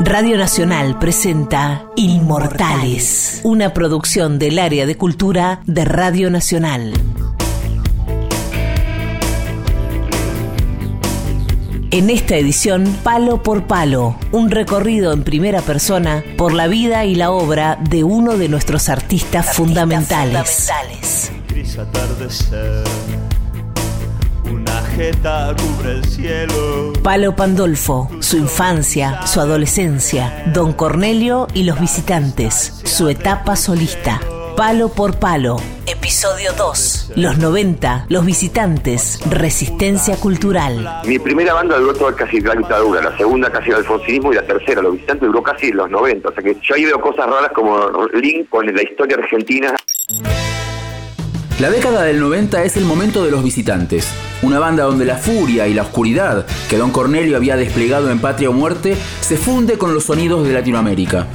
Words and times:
Radio 0.00 0.38
Nacional 0.38 0.98
presenta 0.98 1.90
Inmortales, 1.96 3.40
una 3.44 3.72
producción 3.74 4.38
del 4.38 4.58
área 4.58 4.86
de 4.86 4.96
cultura 4.96 5.60
de 5.66 5.84
Radio 5.84 6.30
Nacional. 6.30 6.92
En 11.90 12.10
esta 12.10 12.36
edición, 12.36 12.84
Palo 13.02 13.42
por 13.42 13.66
Palo, 13.66 14.18
un 14.32 14.50
recorrido 14.50 15.12
en 15.12 15.24
primera 15.24 15.62
persona 15.62 16.22
por 16.36 16.52
la 16.52 16.66
vida 16.66 17.06
y 17.06 17.14
la 17.14 17.30
obra 17.30 17.78
de 17.88 18.04
uno 18.04 18.36
de 18.36 18.48
nuestros 18.48 18.88
artistas, 18.88 19.54
fundamentales. 19.54 20.70
Una 21.50 23.17
jeta 24.98 25.54
cubre 25.56 25.92
el 25.92 26.04
cielo. 26.04 26.92
Palo 27.04 27.36
Pandolfo, 27.36 28.10
su 28.18 28.36
infancia, 28.36 29.24
su 29.28 29.40
adolescencia, 29.40 30.42
Don 30.52 30.72
Cornelio 30.72 31.46
y 31.54 31.62
los 31.62 31.78
visitantes, 31.78 32.80
su 32.82 33.08
etapa 33.08 33.54
solista. 33.54 34.20
Palo 34.56 34.88
por 34.88 35.20
Palo, 35.20 35.58
episodio 35.86 36.50
2. 36.52 37.12
Los 37.14 37.38
90, 37.38 38.06
los 38.08 38.26
visitantes, 38.26 39.20
resistencia 39.30 40.16
cultural. 40.16 41.02
Mi 41.04 41.20
primera 41.20 41.54
banda 41.54 41.78
duró 41.78 41.94
toda 41.94 42.16
casi 42.16 42.40
la 42.40 42.56
dictadura, 42.56 43.00
la 43.00 43.16
segunda 43.16 43.52
casi 43.52 43.70
el 43.70 43.76
alfonsinismo 43.76 44.32
y 44.32 44.34
la 44.34 44.42
tercera, 44.44 44.82
los 44.82 44.94
visitantes, 44.94 45.28
duró 45.28 45.44
casi 45.44 45.70
los 45.70 45.88
90. 45.88 46.28
O 46.28 46.32
sea 46.32 46.42
que 46.42 46.56
yo 46.60 46.74
ahí 46.74 46.84
veo 46.86 47.00
cosas 47.00 47.26
raras 47.26 47.52
como 47.54 47.78
link 48.14 48.48
con 48.48 48.66
la 48.66 48.82
historia 48.82 49.16
argentina. 49.16 49.76
La 51.60 51.70
década 51.70 52.02
del 52.02 52.20
90 52.20 52.62
es 52.64 52.76
el 52.76 52.84
momento 52.84 53.24
de 53.24 53.30
los 53.32 53.42
visitantes, 53.42 54.08
una 54.42 54.58
banda 54.58 54.84
donde 54.84 55.04
la 55.04 55.16
furia 55.16 55.66
y 55.66 55.74
la 55.74 55.82
oscuridad 55.82 56.46
que 56.68 56.76
Don 56.76 56.90
Cornelio 56.90 57.36
había 57.36 57.56
desplegado 57.56 58.10
en 58.10 58.20
Patria 58.20 58.50
o 58.50 58.52
Muerte 58.52 58.96
se 59.20 59.36
funde 59.36 59.78
con 59.78 59.94
los 59.94 60.04
sonidos 60.04 60.46
de 60.46 60.52
Latinoamérica. 60.52 61.26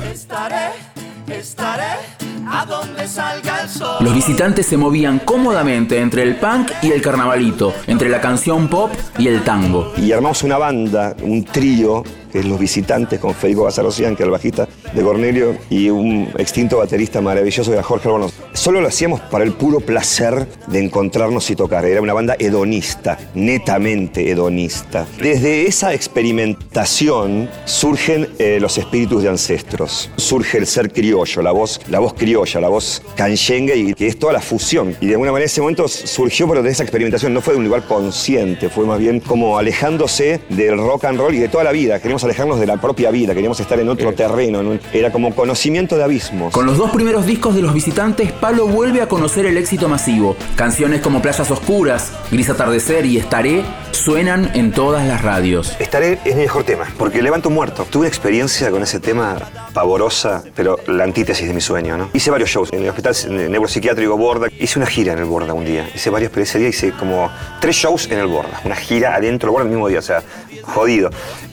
A 2.54 2.66
donde 2.68 3.08
salga 3.08 3.64
el 3.64 3.70
sol. 3.70 3.98
Los 4.02 4.14
visitantes 4.14 4.68
se 4.68 4.78
movían 4.78 5.20
cómodamente 5.20 6.00
entre 6.00 6.22
el 6.22 6.36
punk 6.36 6.72
y 6.84 6.92
el 6.92 7.02
carnavalito, 7.02 7.74
entre 7.88 8.10
la 8.10 8.22
canción 8.22 8.68
pop 8.68 8.92
y 9.18 9.28
el 9.28 9.44
tango. 9.44 9.92
Y 9.98 10.12
armamos 10.12 10.44
una 10.44 10.60
banda, 10.60 11.16
un 11.24 11.44
trío 11.44 12.04
que 12.34 12.40
es 12.40 12.46
Los 12.46 12.60
Visitantes, 12.60 13.20
con 13.20 13.36
Federico 13.36 13.64
Bazarocian, 13.64 14.16
que 14.16 14.24
era 14.24 14.30
el 14.30 14.32
bajista 14.32 14.68
de 14.92 15.04
Cornelio, 15.04 15.56
y 15.70 15.92
un 15.92 16.28
extinto 16.40 16.80
baterista 16.80 17.22
maravilloso 17.22 17.70
que 17.70 17.76
era 17.76 17.84
Jorge 17.84 18.08
Albornoz. 18.08 18.34
Solo 18.54 18.82
lo 18.82 18.88
hacíamos 18.88 19.22
para 19.22 19.44
el 19.44 19.54
puro 19.54 19.82
placer 19.82 20.48
de 20.66 20.84
encontrarnos 20.84 21.48
y 21.52 21.56
tocar. 21.56 21.86
Era 21.86 22.02
una 22.02 22.14
banda 22.14 22.36
hedonista, 22.40 23.20
netamente 23.36 24.32
hedonista. 24.32 25.06
Desde 25.20 25.68
esa 25.68 25.94
experimentación 25.94 27.52
surgen 27.66 28.28
eh, 28.40 28.58
los 28.60 28.80
espíritus 28.80 29.22
de 29.22 29.30
ancestros. 29.30 30.10
Surge 30.16 30.58
el 30.58 30.66
ser 30.66 30.92
criollo, 30.92 31.44
la 31.44 31.52
voz, 31.52 31.82
la 31.88 32.00
voz 32.00 32.16
criolla, 32.16 32.43
la 32.46 32.70
voz 32.70 33.02
canchengue, 33.16 33.76
y 33.76 33.94
que 33.94 34.08
es 34.08 34.18
toda 34.18 34.34
la 34.34 34.42
fusión. 34.42 34.96
Y 35.02 35.08
de 35.08 35.14
alguna 35.14 35.32
manera 35.32 35.46
ese 35.46 35.62
momento 35.62 35.88
surgió, 35.88 36.48
pero 36.48 36.62
de 36.62 36.70
esa 36.70 36.84
experimentación 36.84 37.34
no 37.34 37.42
fue 37.42 37.54
de 37.54 37.60
un 37.60 37.66
lugar 37.66 37.84
consciente, 37.86 38.70
fue 38.70 38.86
más 38.86 39.00
bien 39.00 39.20
como 39.20 39.58
alejándose 39.58 40.42
del 40.50 40.78
rock 40.78 41.06
and 41.06 41.20
roll 41.20 41.34
y 41.34 41.40
de 41.40 41.48
toda 41.48 41.64
la 41.64 41.72
vida. 41.72 42.00
Queríamos 42.00 42.24
alejarnos 42.24 42.60
de 42.60 42.66
la 42.66 42.78
propia 42.78 43.12
vida, 43.12 43.34
queríamos 43.34 43.60
estar 43.60 43.80
en 43.80 43.90
otro 43.90 44.14
terreno, 44.14 44.62
era 44.94 45.12
como 45.12 45.34
conocimiento 45.36 45.98
de 45.98 46.04
abismos. 46.04 46.54
Con 46.54 46.66
los 46.66 46.78
dos 46.78 46.92
primeros 46.92 47.26
discos 47.26 47.56
de 47.56 47.62
los 47.62 47.74
visitantes, 47.74 48.32
Palo 48.32 48.68
vuelve 48.68 49.02
a 49.02 49.08
conocer 49.08 49.46
el 49.46 49.58
éxito 49.58 49.88
masivo. 49.88 50.36
Canciones 50.56 51.02
como 51.02 51.22
Playas 51.22 51.50
Oscuras, 51.52 52.12
Gris 52.32 52.50
Atardecer 52.50 53.06
y 53.06 53.18
Estaré 53.18 53.64
suenan 53.92 54.52
en 54.54 54.72
todas 54.72 55.08
las 55.08 55.22
radios. 55.22 55.76
Estaré 55.80 56.20
es 56.26 56.36
mi 56.36 56.42
mejor 56.42 56.64
tema, 56.64 56.86
porque 56.98 57.22
levanto 57.22 57.50
un 57.50 57.56
muerto. 57.56 57.86
Tuve 57.90 58.08
experiencia 58.08 58.72
con 58.72 58.82
ese 58.84 59.00
tema 59.00 59.38
pavorosa, 59.74 60.44
pero 60.56 60.78
la 60.88 61.04
antítesis 61.04 61.48
de 61.48 61.54
mi 61.54 61.62
sueño, 61.62 61.98
¿no? 61.98 62.10
Hice 62.14 62.32
varios 62.34 62.50
shows 62.50 62.74
en 62.74 62.82
el 62.82 62.90
hospital 62.90 63.16
neuropsiquiátrico 63.30 64.18
Borda. 64.18 64.48
Hice 64.60 64.80
una 64.80 64.88
gira 64.88 65.14
en 65.14 65.20
el 65.20 65.26
Borda 65.26 65.54
un 65.54 65.66
día. 65.66 65.88
Hice 65.94 66.10
varios, 66.10 66.32
pero 66.32 66.44
ese 66.44 66.58
día 66.58 66.70
hice 66.70 66.92
como 66.92 67.32
tres 67.62 67.76
shows 67.76 68.10
en 68.10 68.18
el 68.18 68.26
Borda. 68.26 68.60
Una 68.66 68.76
gira 68.76 69.14
adentro 69.16 69.48
del 69.48 69.54
Borda 69.54 69.66
el 69.66 69.70
mismo 69.70 69.88
día, 69.88 70.00
o 70.00 70.02
sea, 70.02 70.24
jodido. 70.64 71.12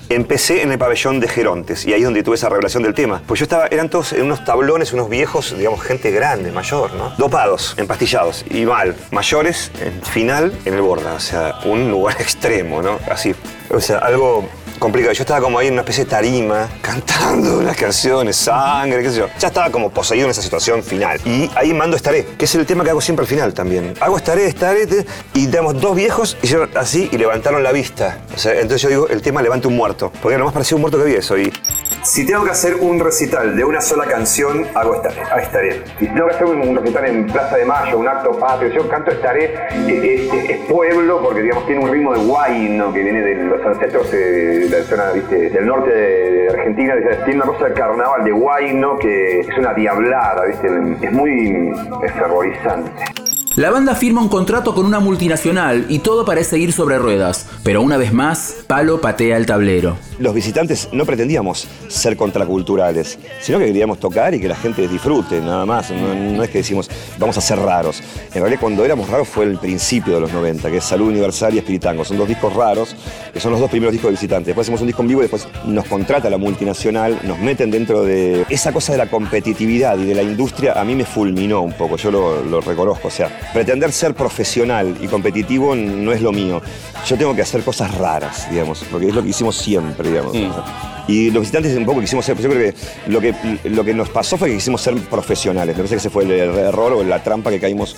Empecé 0.09 0.63
en 0.63 0.73
el 0.73 0.79
pabellón 0.79 1.21
de 1.21 1.29
Gerontes 1.29 1.85
y 1.85 1.93
ahí 1.93 2.01
es 2.01 2.05
donde 2.05 2.23
tuve 2.23 2.37
esa 2.37 2.49
revelación 2.49 2.83
del 2.83 2.95
tema. 2.95 3.23
Pues 3.27 3.39
yo 3.41 3.45
estaba, 3.45 3.67
eran 3.67 3.91
todos 3.91 4.15
en 4.15 4.23
unos 4.23 4.43
tablones, 4.45 4.93
unos 4.95 5.11
viejos, 5.11 5.57
digamos, 5.57 5.83
gente 5.83 6.11
grande, 6.11 6.51
mayor, 6.51 6.95
¿no? 6.95 7.11
Dopados, 7.19 7.75
empastillados 7.77 8.45
y 8.51 8.65
mal. 8.65 8.97
Mayores, 9.11 9.71
en 9.81 10.03
final, 10.03 10.53
en 10.65 10.75
el 10.75 10.81
Borda. 10.81 11.13
O 11.13 11.21
sea, 11.21 11.61
un 11.67 11.91
lugar 11.91 12.17
extremo, 12.21 12.81
¿no? 12.81 12.99
Así. 13.09 13.35
O 13.69 13.81
sea, 13.81 13.99
algo 13.99 14.49
complicado. 14.81 15.13
Yo 15.13 15.23
estaba 15.23 15.41
como 15.41 15.59
ahí 15.59 15.69
en 15.69 15.75
una 15.75 15.83
especie 15.83 16.05
de 16.05 16.11
tarima, 16.11 16.69
cantando 16.81 17.63
las 17.63 17.77
canciones, 17.77 18.35
sangre, 18.35 19.03
qué 19.03 19.11
sé 19.11 19.19
yo. 19.19 19.29
Ya 19.39 19.49
estaba 19.49 19.71
como 19.71 19.91
poseído 19.91 20.25
en 20.25 20.33
esa 20.33 20.43
situación 20.43 20.83
final. 20.83 21.21
Y 21.25 21.49
ahí 21.55 21.73
mando 21.73 21.97
Estaré, 21.97 22.27
que 22.37 22.47
es 22.47 22.55
el 22.57 22.67
tema 22.67 22.83
que 22.83 22.91
hago 22.91 23.01
siempre 23.01 23.23
al 23.23 23.29
final 23.29 23.55
también. 23.55 23.95
Hago 24.01 24.17
Estaré, 24.17 24.47
Estaré, 24.47 24.89
y 25.35 25.47
damos 25.47 25.81
dos 25.81 25.95
viejos, 25.95 26.37
hicieron 26.43 26.71
así 26.75 27.09
y 27.13 27.19
levantaron 27.19 27.63
la 27.63 27.71
vista. 27.71 28.19
Entonces 28.31 28.83
yo 28.83 28.89
digo, 28.89 29.09
el 29.09 29.23
tema 29.23 29.43
levanta 29.43 29.69
un 29.69 29.77
muerto. 29.77 30.11
Porque 30.21 30.39
lo 30.39 30.45
más 30.45 30.55
parecido 30.55 30.77
a 30.77 30.79
un 30.79 30.81
muerto 30.81 30.99
que 30.99 31.05
había 31.05 31.19
eso. 31.19 31.39
Y 31.39 31.53
si 32.03 32.27
tengo 32.27 32.45
que 32.45 32.51
hacer 32.51 32.77
un 32.81 32.99
recital 32.99 33.57
de 33.57 33.65
una 33.65 33.81
sola 33.81 34.07
canción, 34.07 34.67
hago 34.75 34.95
Estaré. 34.95 35.23
Ah, 35.31 35.41
estaré. 35.41 35.83
Si 35.99 36.07
tengo 36.07 36.27
que 36.27 36.35
hacer 36.35 36.47
un 36.47 36.77
recital 36.77 37.07
en 37.07 37.27
Plaza 37.27 37.57
de 37.57 37.65
Mayo, 37.65 37.99
un 37.99 38.09
acto 38.09 38.39
patrio, 38.39 38.71
yo 38.71 38.89
canto 38.89 39.11
Estaré, 39.11 39.45
eh, 39.45 39.59
eh, 39.89 40.47
es, 40.49 40.59
pueblo 40.71 41.21
porque 41.23 41.43
digamos 41.43 41.67
tiene 41.67 41.85
un 41.85 41.91
ritmo 41.91 42.13
de 42.13 42.21
guay, 42.21 42.69
¿no? 42.71 42.93
que 42.93 43.03
viene 43.03 43.23
de 43.23 43.35
los 43.45 43.65
ancestros 43.65 44.11
de 44.11 44.69
la 44.71 44.83
zona 44.85 45.11
¿viste? 45.13 45.51
del 45.51 45.67
norte 45.67 45.91
de 45.91 46.49
Argentina. 46.49 46.95
Tiene 47.25 47.43
una 47.43 47.47
cosa 47.47 47.67
de 47.67 47.75
carnaval 47.75 48.25
de 48.25 48.33
guayno 48.33 48.99
que 48.99 49.41
es 49.41 49.59
una 49.59 49.75
diablada, 49.75 50.45
¿viste? 50.47 50.69
es 51.03 51.13
muy 51.13 51.73
fervorizante. 52.17 53.10
La 53.57 53.69
banda 53.73 53.97
firma 53.97 54.23
un 54.23 54.29
contrato 54.29 54.77
con 54.77 54.87
una 54.87 55.01
multinacional 55.01 55.87
y 55.89 55.99
todo 55.99 56.25
parece 56.25 56.57
ir 56.57 56.73
sobre 56.73 56.99
ruedas, 56.99 57.49
pero 57.65 57.83
una 57.83 57.97
vez 57.97 58.13
más, 58.13 58.59
Palo 58.69 59.01
patea 59.01 59.37
el 59.37 59.45
tablero. 59.45 59.97
Los 60.21 60.35
visitantes 60.35 60.89
no 60.93 61.05
pretendíamos 61.05 61.67
ser 61.89 62.17
contraculturales, 62.17 63.19
sino 63.41 63.59
que 63.59 63.67
queríamos 63.67 63.99
tocar 63.99 64.35
y 64.35 64.41
que 64.41 64.47
la 64.47 64.55
gente 64.55 64.87
disfrute, 64.87 65.41
nada 65.41 65.67
más. 65.67 65.91
No, 65.91 66.45
es 66.45 66.51
que 66.51 66.59
decimos, 66.59 66.89
vamos 67.19 67.39
a 67.39 67.41
ser 67.41 67.59
raros. 67.59 68.01
En 68.33 68.41
realidad, 68.41 68.61
cuando 68.61 68.85
éramos 68.85 69.09
raros 69.09 69.27
fue 69.27 69.47
el 69.47 69.59
principio 69.59 70.15
de 70.15 70.21
los 70.21 70.33
90, 70.33 70.71
que 70.71 70.77
es 70.77 70.85
Salud 70.85 71.09
Universal 71.09 71.53
y 71.55 71.59
Espiritango. 71.59 72.05
Son 72.05 72.19
dos 72.19 72.29
discos 72.29 72.55
raros, 72.55 72.95
que 73.33 73.41
son 73.41 73.51
los 73.51 73.61
dos 73.61 73.71
primeros 73.71 73.93
discos 73.93 74.11
de 74.11 74.13
visitantes. 74.13 74.47
Después 74.47 74.67
hacemos 74.67 74.81
un 74.81 74.87
disco 74.87 75.03
en 75.03 75.09
vivo 75.09 75.23
y 75.23 75.25
después 75.25 75.49
nos 75.65 75.87
contrata 75.87 76.31
la 76.31 76.39
multinacional, 76.39 77.19
nos 77.25 77.41
meten 77.41 77.73
dentro 77.73 78.05
de 78.05 78.47
esa 78.49 78.73
cosa 78.73 78.93
de 78.93 78.99
la 78.99 79.11
competitividad 79.11 79.99
y 79.99 80.05
de 80.05 80.15
la 80.15 80.23
industria. 80.23 80.81
A 80.81 80.85
mí 80.85 80.95
me 80.95 81.05
fulminó 81.05 81.63
un 81.63 81.73
poco, 81.73 81.97
yo 81.97 82.13
lo, 82.13 82.45
lo 82.45 82.61
reconozco. 82.61 83.09
O 83.09 83.11
sea, 83.11 83.40
pretender 83.53 83.93
ser 83.93 84.15
profesional 84.15 84.97
y 85.01 85.07
competitivo 85.07 85.75
no 85.75 86.13
es 86.13 86.23
lo 86.23 86.33
mío. 86.33 86.63
Yo 87.07 87.17
tengo 87.17 87.35
que 87.35 87.43
hacer 87.43 87.63
cosas 87.63 87.95
raras, 87.97 88.51
digamos, 88.51 88.85
porque 88.91 89.09
es 89.09 89.15
lo 89.15 89.23
que 89.23 89.31
hicimos 89.31 89.57
siempre, 89.57 90.09
digamos. 90.09 90.35
Mm. 90.35 90.51
Y 91.09 91.31
los 91.31 91.41
visitantes 91.41 91.77
un 91.77 91.85
poco 91.85 92.01
quisimos 92.01 92.25
ser, 92.25 92.37
yo 92.39 92.49
creo 92.49 92.73
que 92.73 93.11
lo, 93.11 93.21
que 93.21 93.35
lo 93.65 93.85
que 93.85 93.95
nos 93.95 94.09
pasó 94.11 94.37
fue 94.37 94.49
que 94.49 94.55
quisimos 94.55 94.81
ser 94.81 94.95
profesionales. 94.97 95.75
Me 95.77 95.83
parece 95.83 95.97
que 95.97 95.99
ese 95.99 96.11
fue 96.11 96.25
el 96.25 96.33
error 96.33 96.93
o 96.93 97.03
la 97.03 97.23
trampa 97.23 97.51
que 97.51 97.59
caímos 97.59 97.97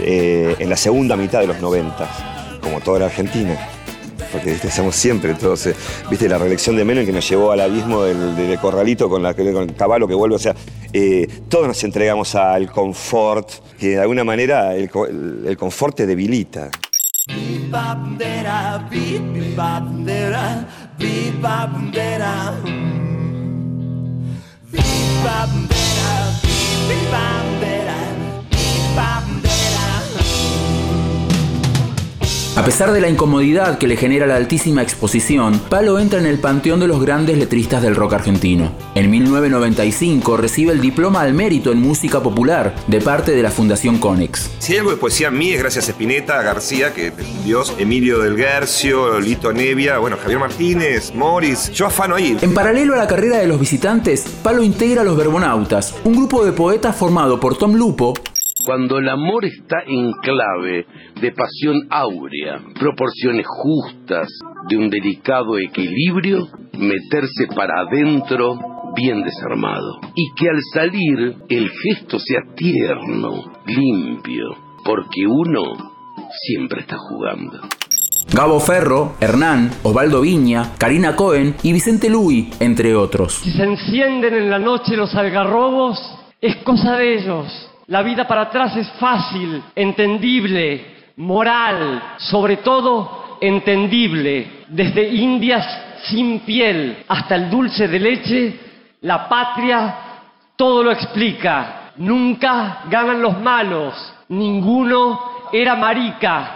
eh, 0.00 0.56
en 0.58 0.68
la 0.68 0.76
segunda 0.76 1.16
mitad 1.16 1.40
de 1.40 1.46
los 1.46 1.60
90, 1.60 2.58
como 2.62 2.80
toda 2.80 3.00
la 3.00 3.06
Argentina 3.06 3.77
porque 4.32 4.52
¿viste? 4.52 4.70
somos 4.70 4.96
siempre 4.96 5.30
entonces, 5.30 5.76
viste 6.10 6.28
la 6.28 6.38
reelección 6.38 6.76
de 6.76 6.84
Menem 6.84 7.06
que 7.06 7.12
nos 7.12 7.28
llevó 7.28 7.52
al 7.52 7.60
abismo 7.60 8.02
del, 8.02 8.58
corralito 8.60 9.08
con, 9.08 9.22
la, 9.22 9.34
con 9.34 9.46
el 9.46 9.74
caballo 9.74 10.06
que 10.06 10.14
vuelve, 10.14 10.36
o 10.36 10.38
sea, 10.38 10.54
eh, 10.92 11.26
todos 11.48 11.66
nos 11.66 11.84
entregamos 11.84 12.34
al 12.34 12.70
confort, 12.70 13.50
que 13.78 13.90
de 13.90 14.00
alguna 14.00 14.24
manera 14.24 14.74
el, 14.74 14.90
el, 15.46 15.56
confort 15.56 15.96
te 15.96 16.06
debilita. 16.06 16.70
A 32.58 32.64
pesar 32.64 32.90
de 32.90 33.00
la 33.00 33.08
incomodidad 33.08 33.78
que 33.78 33.86
le 33.86 33.96
genera 33.96 34.26
la 34.26 34.34
altísima 34.34 34.82
exposición, 34.82 35.60
Palo 35.70 36.00
entra 36.00 36.18
en 36.18 36.26
el 36.26 36.40
panteón 36.40 36.80
de 36.80 36.88
los 36.88 37.00
grandes 37.00 37.38
letristas 37.38 37.82
del 37.82 37.94
rock 37.94 38.14
argentino. 38.14 38.72
En 38.96 39.08
1995 39.12 40.36
recibe 40.36 40.72
el 40.72 40.80
diploma 40.80 41.20
al 41.20 41.34
mérito 41.34 41.70
en 41.70 41.80
música 41.80 42.20
popular 42.20 42.74
de 42.88 43.00
parte 43.00 43.30
de 43.30 43.44
la 43.44 43.52
Fundación 43.52 43.98
Conex. 43.98 44.50
Si 44.58 44.72
hay 44.72 44.80
algo 44.80 44.90
de 44.90 44.96
poesía 44.96 45.30
mí 45.30 45.52
es 45.52 45.60
gracias 45.60 45.86
a 45.86 45.92
Spinetta, 45.92 46.40
a 46.40 46.42
García, 46.42 46.92
que 46.92 47.12
Dios, 47.44 47.72
Emilio 47.78 48.18
del 48.18 48.34
Guercio, 48.34 49.20
Lito 49.20 49.52
Nevia, 49.52 49.98
bueno, 49.98 50.16
Javier 50.20 50.40
Martínez, 50.40 51.14
Morris. 51.14 51.70
Yo 51.70 51.86
afano 51.86 52.16
ahí. 52.16 52.36
En 52.40 52.54
paralelo 52.54 52.94
a 52.94 52.96
la 52.96 53.06
carrera 53.06 53.38
de 53.38 53.46
los 53.46 53.60
visitantes, 53.60 54.26
Palo 54.42 54.64
integra 54.64 55.04
los 55.04 55.16
Verbonautas, 55.16 55.94
un 56.02 56.16
grupo 56.16 56.44
de 56.44 56.50
poetas 56.50 56.96
formado 56.96 57.38
por 57.38 57.56
Tom 57.56 57.76
Lupo, 57.76 58.14
cuando 58.68 58.98
el 58.98 59.08
amor 59.08 59.46
está 59.46 59.78
en 59.86 60.12
clave 60.12 60.84
de 61.22 61.32
pasión 61.32 61.86
áurea, 61.88 62.60
proporciones 62.78 63.46
justas, 63.48 64.28
de 64.68 64.76
un 64.76 64.90
delicado 64.90 65.58
equilibrio, 65.58 66.46
meterse 66.74 67.46
para 67.56 67.80
adentro 67.80 68.58
bien 68.94 69.22
desarmado. 69.22 70.00
Y 70.14 70.34
que 70.38 70.50
al 70.50 70.60
salir 70.74 71.36
el 71.48 71.70
gesto 71.70 72.18
sea 72.18 72.40
tierno, 72.54 73.54
limpio, 73.64 74.54
porque 74.84 75.26
uno 75.26 75.62
siempre 76.46 76.82
está 76.82 76.98
jugando. 76.98 77.60
Gabo 78.34 78.60
Ferro, 78.60 79.14
Hernán, 79.18 79.70
Osvaldo 79.82 80.20
Viña, 80.20 80.74
Karina 80.76 81.16
Cohen 81.16 81.54
y 81.62 81.72
Vicente 81.72 82.10
Luis, 82.10 82.54
entre 82.60 82.94
otros. 82.94 83.32
Si 83.42 83.50
se 83.50 83.64
encienden 83.64 84.34
en 84.34 84.50
la 84.50 84.58
noche 84.58 84.94
los 84.94 85.14
algarrobos, 85.14 85.98
es 86.42 86.56
cosa 86.56 86.96
de 86.96 87.14
ellos. 87.14 87.67
La 87.88 88.02
vida 88.02 88.28
para 88.28 88.42
atrás 88.42 88.76
es 88.76 88.90
fácil, 88.92 89.62
entendible, 89.74 91.12
moral, 91.16 92.02
sobre 92.18 92.58
todo 92.58 93.38
entendible. 93.40 94.64
Desde 94.68 95.08
indias 95.08 95.66
sin 96.04 96.40
piel 96.40 97.04
hasta 97.08 97.34
el 97.34 97.48
dulce 97.48 97.88
de 97.88 97.98
leche, 97.98 98.60
la 99.00 99.26
patria 99.26 99.94
todo 100.54 100.84
lo 100.84 100.90
explica. 100.90 101.92
Nunca 101.96 102.82
ganan 102.90 103.22
los 103.22 103.40
malos, 103.40 103.94
ninguno 104.28 105.48
era 105.50 105.74
marica 105.74 106.50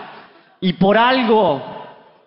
y 0.61 0.75
por 0.75 0.99
algo 0.99 1.63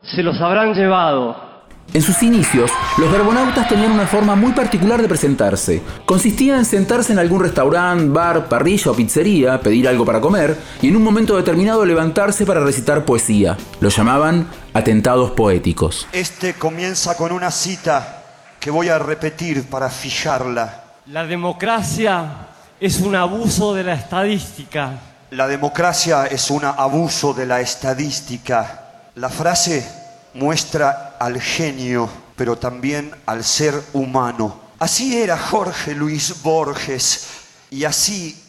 se 0.01 0.23
los 0.23 0.41
habrán 0.41 0.73
llevado. 0.73 1.44
En 1.93 2.01
sus 2.01 2.21
inicios, 2.23 2.71
los 2.97 3.09
verbonautas 3.09 3.69
tenían 3.69 3.91
una 3.91 4.05
forma 4.05 4.35
muy 4.35 4.51
particular 4.51 5.01
de 5.01 5.07
presentarse. 5.07 5.81
Consistía 6.05 6.57
en 6.57 6.65
sentarse 6.65 7.13
en 7.13 7.19
algún 7.19 7.41
restaurante, 7.41 8.09
bar, 8.09 8.49
parrilla 8.49 8.91
o 8.91 8.95
pizzería, 8.95 9.61
pedir 9.61 9.87
algo 9.87 10.03
para 10.03 10.19
comer 10.19 10.57
y 10.81 10.89
en 10.89 10.97
un 10.97 11.03
momento 11.03 11.37
determinado 11.37 11.85
levantarse 11.85 12.45
para 12.45 12.59
recitar 12.59 13.05
poesía. 13.05 13.55
Lo 13.79 13.89
llamaban 13.89 14.47
atentados 14.73 15.31
poéticos. 15.31 16.05
Este 16.11 16.55
comienza 16.55 17.15
con 17.15 17.31
una 17.31 17.49
cita 17.49 18.23
que 18.59 18.71
voy 18.71 18.89
a 18.89 18.99
repetir 18.99 19.63
para 19.69 19.89
fijarla. 19.89 20.83
La 21.07 21.25
democracia 21.25 22.47
es 22.79 22.99
un 22.99 23.15
abuso 23.15 23.73
de 23.73 23.83
la 23.83 23.93
estadística. 23.93 24.99
La 25.31 25.47
democracia 25.47 26.25
es 26.25 26.49
un 26.49 26.65
abuso 26.65 27.33
de 27.33 27.45
la 27.45 27.61
estadística. 27.61 28.81
La 29.15 29.29
frase 29.29 30.04
muestra 30.35 31.15
al 31.19 31.41
genio, 31.41 32.09
pero 32.35 32.57
también 32.57 33.11
al 33.25 33.43
ser 33.43 33.81
humano. 33.93 34.61
Así 34.77 35.17
era 35.17 35.37
Jorge 35.37 35.95
Luis 35.95 36.41
Borges 36.43 37.27
y 37.71 37.85
así 37.85 38.39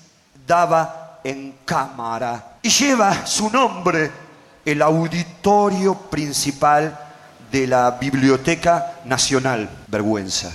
daba 0.46 1.20
en 1.24 1.54
cámara. 1.64 2.58
Y 2.62 2.68
lleva 2.68 3.26
su 3.26 3.48
nombre 3.50 4.10
el 4.64 4.82
auditorio 4.82 5.94
principal 5.94 6.98
de 7.50 7.66
la 7.66 7.92
Biblioteca 7.92 8.94
Nacional. 9.04 9.68
Vergüenza. 9.86 10.52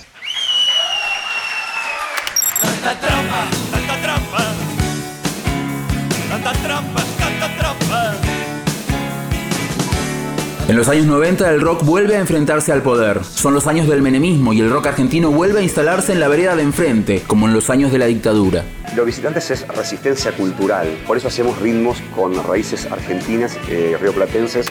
En 10.68 10.76
los 10.76 10.88
años 10.88 11.06
90 11.06 11.50
el 11.50 11.60
rock 11.60 11.84
vuelve 11.84 12.16
a 12.16 12.20
enfrentarse 12.20 12.70
al 12.70 12.82
poder. 12.82 13.24
Son 13.24 13.52
los 13.52 13.66
años 13.66 13.88
del 13.88 14.00
menemismo 14.00 14.52
y 14.52 14.60
el 14.60 14.70
rock 14.70 14.86
argentino 14.86 15.32
vuelve 15.32 15.58
a 15.58 15.62
instalarse 15.62 16.12
en 16.12 16.20
la 16.20 16.28
vereda 16.28 16.54
de 16.54 16.62
enfrente, 16.62 17.22
como 17.26 17.48
en 17.48 17.52
los 17.52 17.68
años 17.68 17.90
de 17.90 17.98
la 17.98 18.06
dictadura. 18.06 18.64
Los 18.94 19.04
visitantes 19.04 19.50
es 19.50 19.66
resistencia 19.66 20.30
cultural, 20.32 20.86
por 21.04 21.16
eso 21.16 21.26
hacemos 21.26 21.58
ritmos 21.60 22.00
con 22.14 22.40
raíces 22.44 22.86
argentinas, 22.86 23.58
eh, 23.68 23.96
rioplatenses. 24.00 24.68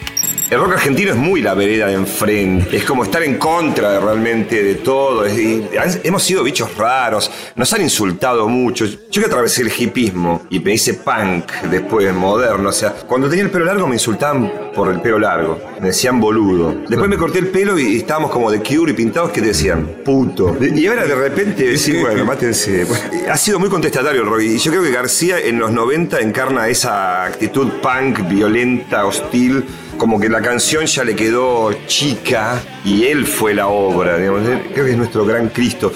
El 0.52 0.60
rock 0.60 0.72
argentino 0.72 1.12
es 1.12 1.16
muy 1.16 1.40
la 1.40 1.54
vereda 1.54 1.86
de 1.86 1.94
enfrente, 1.94 2.76
es 2.76 2.84
como 2.84 3.04
estar 3.04 3.22
en 3.22 3.38
contra 3.38 3.98
realmente 3.98 4.62
de 4.62 4.74
todo. 4.74 5.24
hemos 5.24 6.22
sido 6.22 6.44
bichos 6.44 6.76
raros, 6.76 7.30
nos 7.56 7.72
han 7.72 7.80
insultado 7.80 8.46
mucho. 8.50 8.84
Yo 8.84 9.22
que 9.22 9.24
atravesé 9.28 9.62
el 9.62 9.72
hipismo 9.74 10.42
y 10.50 10.60
me 10.60 10.74
hice 10.74 10.92
punk 10.92 11.50
después, 11.70 12.12
moderno. 12.12 12.68
O 12.68 12.72
sea, 12.72 12.90
cuando 12.90 13.30
tenía 13.30 13.46
el 13.46 13.50
pelo 13.50 13.64
largo 13.64 13.86
me 13.86 13.94
insultaban 13.94 14.52
por 14.74 14.92
el 14.92 15.00
pelo 15.00 15.18
largo, 15.18 15.58
me 15.80 15.86
decían 15.86 16.20
boludo. 16.20 16.82
Después 16.86 17.08
me 17.08 17.16
corté 17.16 17.38
el 17.38 17.48
pelo 17.48 17.78
y, 17.78 17.96
estábamos 17.96 18.30
como 18.30 18.50
de 18.50 18.62
Cure 18.62 18.92
y 18.92 18.94
pintados 18.94 19.30
que 19.30 19.40
decían 19.40 20.02
puto. 20.04 20.58
Y 20.60 20.86
ahora 20.86 21.06
de 21.06 21.14
repente 21.14 21.64
decís, 21.64 21.98
bueno, 21.98 22.26
mátense. 22.26 22.86
Ha 23.26 23.38
sido 23.38 23.58
muy 23.58 23.70
contestatario 23.70 24.20
el 24.20 24.28
rock 24.28 24.42
y 24.42 24.58
yo 24.58 24.70
creo 24.70 24.82
que 24.82 24.90
García 24.90 25.38
en 25.40 25.58
los 25.58 25.72
90 25.72 26.20
encarna 26.20 26.68
esa 26.68 27.24
actitud 27.24 27.68
punk, 27.80 28.28
violenta, 28.28 29.06
hostil 29.06 29.64
como 29.96 30.18
que 30.18 30.28
la 30.28 30.40
canción 30.40 30.86
ya 30.86 31.04
le 31.04 31.14
quedó 31.14 31.72
chica 31.86 32.60
y 32.84 33.04
él 33.04 33.26
fue 33.26 33.54
la 33.54 33.68
obra, 33.68 34.16
creo 34.16 34.84
que 34.84 34.90
es 34.90 34.96
nuestro 34.96 35.24
gran 35.24 35.48
Cristo. 35.48 35.92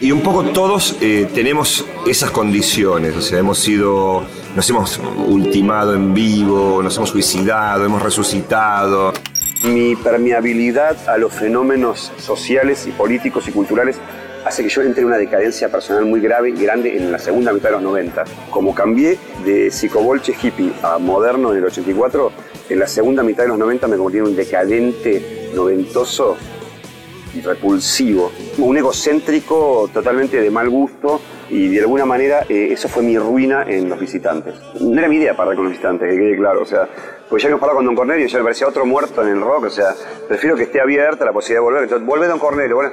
Y 0.00 0.12
un 0.12 0.22
poco 0.22 0.44
todos 0.44 0.96
eh, 1.00 1.28
tenemos 1.34 1.84
esas 2.06 2.30
condiciones, 2.30 3.14
o 3.16 3.20
sea, 3.20 3.38
hemos 3.38 3.58
sido, 3.58 4.24
nos 4.54 4.68
hemos 4.70 5.00
ultimado 5.26 5.94
en 5.94 6.14
vivo, 6.14 6.82
nos 6.82 6.96
hemos 6.96 7.10
suicidado, 7.10 7.84
hemos 7.84 8.02
resucitado. 8.02 9.12
Mi 9.64 9.94
permeabilidad 9.94 10.96
a 11.08 11.18
los 11.18 11.34
fenómenos 11.34 12.12
sociales 12.18 12.86
y 12.86 12.92
políticos 12.92 13.46
y 13.46 13.52
culturales 13.52 13.96
hace 14.44 14.62
que 14.62 14.68
yo 14.68 14.82
entre 14.82 15.02
en 15.02 15.08
una 15.08 15.18
decadencia 15.18 15.68
personal 15.68 16.04
muy 16.04 16.20
grave 16.20 16.50
y 16.50 16.52
grande 16.52 16.96
en 16.96 17.12
la 17.12 17.18
segunda 17.18 17.52
mitad 17.52 17.68
de 17.68 17.74
los 17.74 17.82
90. 17.82 18.24
Como 18.50 18.74
cambié 18.74 19.18
de 19.44 19.70
psicobolche 19.70 20.34
hippie 20.40 20.72
a 20.82 20.98
moderno 20.98 21.52
en 21.52 21.58
el 21.58 21.64
84, 21.64 22.32
en 22.68 22.78
la 22.78 22.86
segunda 22.86 23.22
mitad 23.22 23.44
de 23.44 23.48
los 23.50 23.58
90 23.58 23.88
me 23.88 23.96
convertí 23.96 24.18
en 24.18 24.24
un 24.24 24.36
decadente 24.36 25.50
noventoso 25.54 26.36
y 27.34 27.40
repulsivo, 27.40 28.32
un 28.58 28.76
egocéntrico 28.76 29.88
totalmente 29.92 30.40
de 30.40 30.50
mal 30.50 30.68
gusto 30.68 31.20
y 31.48 31.68
de 31.68 31.80
alguna 31.80 32.04
manera 32.04 32.44
eh, 32.48 32.68
eso 32.72 32.88
fue 32.88 33.02
mi 33.02 33.18
ruina 33.18 33.64
en 33.66 33.88
los 33.88 34.00
visitantes. 34.00 34.54
No 34.80 34.98
era 34.98 35.08
mi 35.08 35.16
idea 35.16 35.36
parar 35.36 35.54
con 35.54 35.64
los 35.64 35.72
visitantes, 35.72 36.08
que 36.08 36.16
quede 36.16 36.36
claro, 36.36 36.62
o 36.62 36.66
sea, 36.66 36.88
pues 37.28 37.42
ya 37.42 37.48
hemos 37.48 37.60
parado 37.60 37.76
con 37.76 37.86
Don 37.86 37.94
Cornelio, 37.94 38.26
ya 38.26 38.38
me 38.38 38.44
parecía 38.44 38.66
otro 38.66 38.84
muerto 38.84 39.22
en 39.22 39.28
el 39.28 39.40
rock, 39.40 39.64
o 39.64 39.70
sea, 39.70 39.94
prefiero 40.28 40.56
que 40.56 40.64
esté 40.64 40.80
abierta 40.80 41.24
la 41.24 41.32
posibilidad 41.32 41.60
de 41.60 41.64
volver, 41.64 41.82
entonces 41.84 42.06
vuelve 42.06 42.26
Don 42.26 42.38
Cornelio, 42.38 42.76
bueno, 42.76 42.92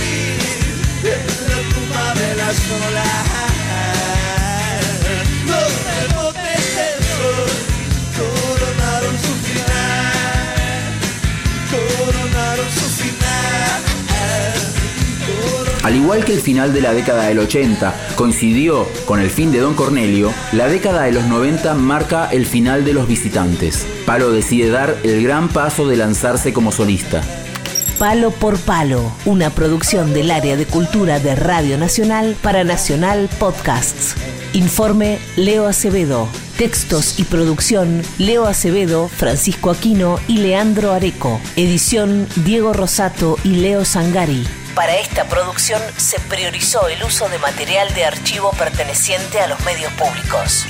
igual 16.11 16.25
que 16.25 16.33
el 16.33 16.41
final 16.41 16.73
de 16.73 16.81
la 16.81 16.93
década 16.93 17.27
del 17.27 17.39
80 17.39 17.95
coincidió 18.15 18.85
con 19.05 19.21
el 19.21 19.29
fin 19.29 19.49
de 19.53 19.59
Don 19.59 19.75
Cornelio, 19.75 20.33
la 20.51 20.67
década 20.67 21.03
de 21.03 21.13
los 21.13 21.23
90 21.23 21.73
marca 21.75 22.27
el 22.29 22.45
final 22.45 22.83
de 22.83 22.91
los 22.91 23.07
visitantes. 23.07 23.87
Palo 24.05 24.29
decide 24.29 24.69
dar 24.69 24.97
el 25.03 25.23
gran 25.23 25.47
paso 25.47 25.87
de 25.87 25.95
lanzarse 25.95 26.51
como 26.51 26.73
solista. 26.73 27.21
Palo 27.97 28.31
por 28.31 28.59
Palo, 28.59 29.09
una 29.23 29.51
producción 29.51 30.13
del 30.13 30.31
área 30.31 30.57
de 30.57 30.65
cultura 30.65 31.21
de 31.21 31.33
Radio 31.33 31.77
Nacional 31.77 32.35
para 32.41 32.65
Nacional 32.65 33.29
Podcasts. 33.39 34.15
Informe 34.51 35.17
Leo 35.37 35.65
Acevedo. 35.65 36.27
Textos 36.57 37.21
y 37.21 37.23
producción 37.23 38.01
Leo 38.17 38.47
Acevedo, 38.47 39.07
Francisco 39.07 39.71
Aquino 39.71 40.19
y 40.27 40.39
Leandro 40.39 40.91
Areco. 40.91 41.39
Edición 41.55 42.27
Diego 42.43 42.73
Rosato 42.73 43.37
y 43.45 43.55
Leo 43.55 43.85
Sangari. 43.85 44.45
Para 44.75 44.95
esta 44.95 45.25
producción 45.25 45.81
se 45.97 46.19
priorizó 46.21 46.87
el 46.87 47.03
uso 47.03 47.27
de 47.27 47.37
material 47.39 47.93
de 47.93 48.05
archivo 48.05 48.51
perteneciente 48.51 49.41
a 49.41 49.47
los 49.47 49.59
medios 49.65 49.91
públicos. 49.93 50.65